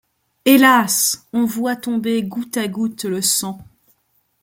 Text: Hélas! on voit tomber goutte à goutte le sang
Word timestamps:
Hélas! 0.45 1.27
on 1.31 1.45
voit 1.45 1.75
tomber 1.75 2.23
goutte 2.23 2.57
à 2.57 2.67
goutte 2.67 3.03
le 3.03 3.21
sang 3.21 3.59